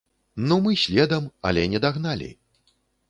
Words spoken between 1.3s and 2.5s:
але не дагналі.